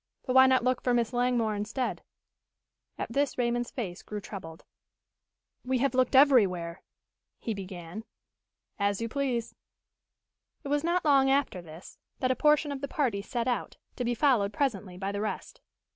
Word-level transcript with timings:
"But 0.25 0.33
why 0.33 0.47
not 0.47 0.63
look 0.63 0.81
for 0.81 0.95
Miss 0.95 1.13
Langmore 1.13 1.53
instead?" 1.53 2.01
At 2.97 3.13
this 3.13 3.37
Raymond's 3.37 3.69
face 3.69 4.01
grew 4.01 4.19
troubled. 4.19 4.63
"We 5.63 5.77
have 5.77 5.93
looked 5.93 6.15
everywhere" 6.15 6.81
he 7.45 7.53
began. 7.53 8.03
"As 8.79 8.99
you 8.99 9.07
please." 9.07 9.53
It 10.63 10.69
was 10.69 10.83
not 10.83 11.05
long 11.05 11.29
after 11.29 11.61
this 11.61 11.99
that 12.17 12.31
a 12.31 12.35
portion 12.35 12.71
of 12.71 12.81
the 12.81 12.87
party 12.87 13.21
set 13.21 13.47
out, 13.47 13.77
to 13.95 14.03
be 14.03 14.15
followed 14.15 14.51
presently 14.53 14.97
by 14.97 15.11
the 15.11 15.21
rest. 15.21 15.61